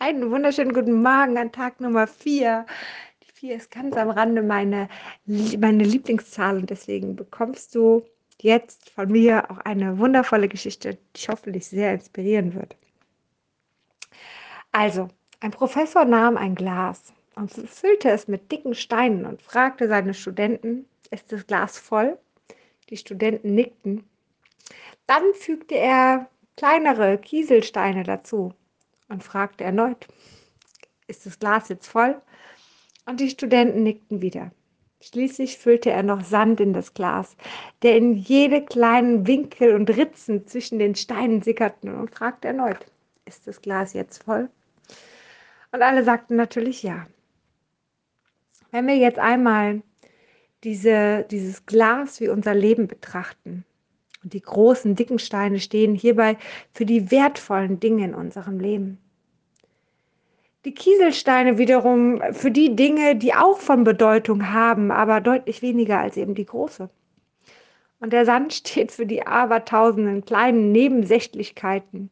[0.00, 2.66] Einen wunderschönen guten Morgen an Tag Nummer 4.
[3.22, 4.88] Die 4 ist ganz am Rande meine,
[5.24, 8.04] meine Lieblingszahl und deswegen bekommst du
[8.42, 12.76] jetzt von mir auch eine wundervolle Geschichte, die hoffentlich sehr inspirieren wird.
[14.72, 15.08] Also,
[15.40, 20.86] ein Professor nahm ein Glas und füllte es mit dicken Steinen und fragte seine Studenten,
[21.12, 22.18] ist das Glas voll?
[22.90, 24.04] Die Studenten nickten.
[25.06, 28.52] Dann fügte er kleinere Kieselsteine dazu
[29.08, 30.06] und fragte erneut,
[31.06, 32.20] ist das Glas jetzt voll?
[33.06, 34.50] Und die Studenten nickten wieder.
[35.00, 37.36] Schließlich füllte er noch Sand in das Glas,
[37.82, 42.86] der in jede kleinen Winkel und Ritzen zwischen den Steinen sickerten und fragte erneut,
[43.26, 44.48] ist das Glas jetzt voll?
[45.72, 47.06] Und alle sagten natürlich ja.
[48.70, 49.82] Wenn wir jetzt einmal
[50.62, 53.64] diese, dieses Glas wie unser Leben betrachten,
[54.24, 56.38] und die großen, dicken Steine stehen hierbei
[56.72, 58.98] für die wertvollen Dinge in unserem Leben.
[60.64, 66.16] Die Kieselsteine wiederum für die Dinge, die auch von Bedeutung haben, aber deutlich weniger als
[66.16, 66.88] eben die große.
[68.00, 72.08] Und der Sand steht für die abertausenden kleinen Nebensächlichkeiten,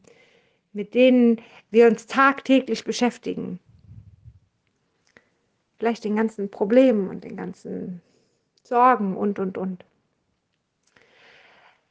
[0.71, 1.41] mit denen
[1.71, 3.59] wir uns tagtäglich beschäftigen.
[5.79, 8.01] Vielleicht den ganzen Problemen und den ganzen
[8.63, 9.83] Sorgen und, und, und.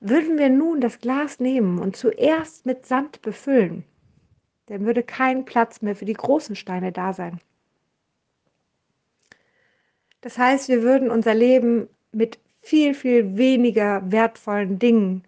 [0.04, 3.84] Würden wir nun das Glas nehmen und zuerst mit Sand befüllen,
[4.66, 7.40] dann würde kein Platz mehr für die großen Steine da sein.
[10.20, 15.22] Das heißt, wir würden unser Leben mit viel, viel weniger wertvollen Dingen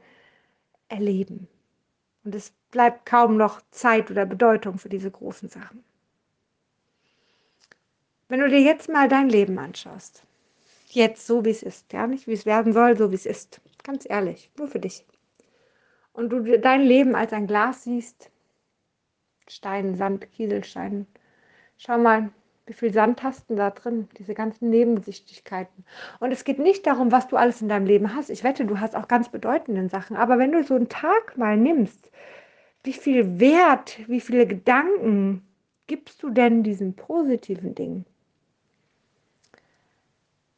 [0.88, 1.47] erleben.
[2.25, 5.84] Und es bleibt kaum noch Zeit oder Bedeutung für diese großen Sachen.
[8.28, 10.25] Wenn du dir jetzt mal dein Leben anschaust,
[10.88, 13.61] jetzt so wie es ist, ja, nicht wie es werden soll, so wie es ist,
[13.85, 15.07] Ganz ehrlich, nur für dich.
[16.13, 18.31] Und du dein Leben als ein Glas siehst,
[19.47, 21.07] Stein, Sand, Kieselstein.
[21.77, 22.31] Schau mal,
[22.67, 24.09] wie viel Sand hast du da drin?
[24.19, 25.85] Diese ganzen Nebensichtigkeiten.
[26.19, 28.31] Und es geht nicht darum, was du alles in deinem Leben hast.
[28.31, 30.17] Ich wette, du hast auch ganz bedeutende Sachen.
[30.17, 32.11] Aber wenn du so einen Tag mal nimmst,
[32.84, 35.47] wie viel Wert, wie viele Gedanken
[35.87, 38.06] gibst du denn diesen positiven Dingen?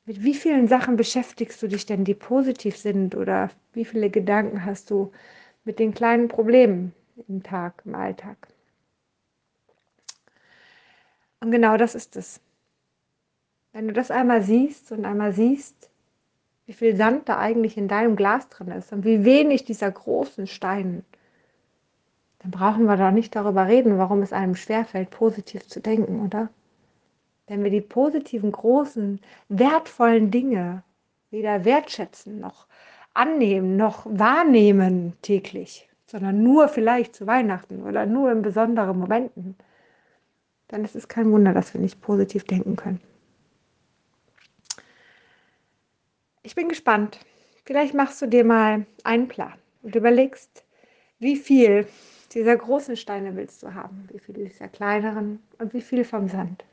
[0.07, 3.17] Mit wie vielen Sachen beschäftigst du dich denn, die positiv sind?
[3.17, 5.11] Oder wie viele Gedanken hast du
[5.65, 6.95] mit den kleinen Problemen
[7.27, 8.37] im Tag, im Alltag?
[11.41, 12.41] Und genau das ist es.
[13.73, 15.91] Wenn du das einmal siehst und einmal siehst,
[16.67, 20.47] wie viel Sand da eigentlich in deinem Glas drin ist und wie wenig dieser großen
[20.47, 21.03] Steine,
[22.39, 26.49] dann brauchen wir doch nicht darüber reden, warum es einem schwerfällt, positiv zu denken, oder?
[27.47, 30.83] Wenn wir die positiven, großen, wertvollen Dinge
[31.31, 32.67] weder wertschätzen noch
[33.17, 39.57] annehmen noch wahrnehmen täglich, sondern nur vielleicht zu Weihnachten oder nur in besonderen Momenten,
[40.69, 43.01] dann ist es kein Wunder, dass wir nicht positiv denken können.
[46.43, 47.19] Ich bin gespannt.
[47.65, 50.65] Vielleicht machst du dir mal einen Plan und überlegst,
[51.19, 51.89] wie viel
[52.33, 56.65] dieser großen Steine willst du haben, wie viel dieser kleineren und wie viel vom Sand.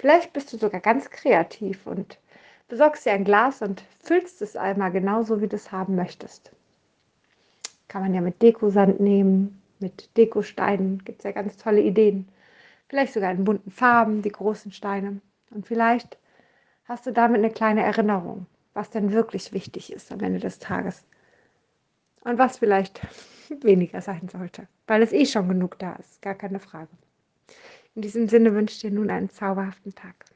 [0.00, 2.16] Vielleicht bist du sogar ganz kreativ und
[2.68, 6.52] besorgst dir ein Glas und füllst es einmal genauso, wie du es haben möchtest.
[7.86, 12.26] Kann man ja mit Dekosand nehmen, mit Dekosteinen, gibt es ja ganz tolle Ideen.
[12.88, 15.20] Vielleicht sogar in bunten Farben, die großen Steine.
[15.50, 16.16] Und vielleicht
[16.86, 21.04] hast du damit eine kleine Erinnerung, was denn wirklich wichtig ist am Ende des Tages.
[22.24, 23.02] Und was vielleicht
[23.60, 26.88] weniger sein sollte, weil es eh schon genug da ist, gar keine Frage.
[27.94, 30.29] In diesem Sinne wünsche ich dir nun einen zauberhaften Tag.